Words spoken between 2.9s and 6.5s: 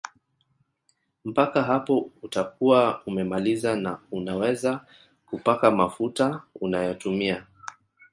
umemaliza na unaweza kupaka mafuta